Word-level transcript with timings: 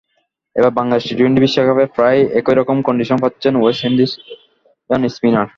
এবার 0.55 0.71
বাংলাদেশে 0.79 1.07
টি-টোয়েন্টি 1.09 1.39
বিশ্বকাপে 1.43 1.85
প্রায় 1.97 2.19
একই 2.39 2.55
রকম 2.59 2.77
কন্ডিশন 2.87 3.17
পাচ্ছেন 3.23 3.53
ওয়েস্ট 3.57 3.81
ইন্ডিয়ান 3.89 5.01
স্পিনার। 5.15 5.47